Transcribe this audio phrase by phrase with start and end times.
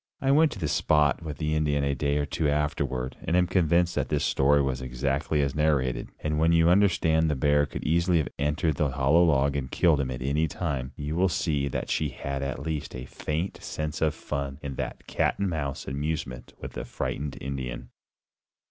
[0.19, 3.45] I went to the spot with the Indian a day or two afterward, and am
[3.45, 6.09] convinced that his story was exactly as narrated.
[6.21, 9.69] And when you understand that the bear could easily have entered the hollow log and
[9.69, 13.61] killed him at any time, you will see that she had at least a faint
[13.61, 17.91] sense of fun in that "cat and mouse" amusement with the frightened Indian.